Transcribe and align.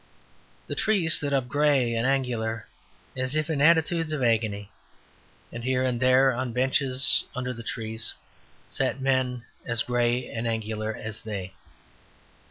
The 0.65 0.73
trees 0.73 1.13
stood 1.13 1.31
up 1.31 1.47
grey 1.47 1.93
and 1.93 2.07
angular, 2.07 2.67
as 3.15 3.35
if 3.35 3.51
in 3.51 3.61
attitudes 3.61 4.11
of 4.11 4.23
agony; 4.23 4.71
and 5.51 5.63
here 5.63 5.83
and 5.83 5.99
there 5.99 6.33
on 6.33 6.53
benches 6.53 7.23
under 7.35 7.53
the 7.53 7.61
trees 7.61 8.15
sat 8.67 8.99
men 8.99 9.45
as 9.63 9.83
grey 9.83 10.27
and 10.27 10.47
angular 10.47 10.95
as 10.95 11.21
they. 11.21 11.53